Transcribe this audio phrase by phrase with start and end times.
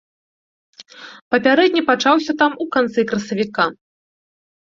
[1.35, 3.69] Папярэдні пачаўся там у канцы красавіка.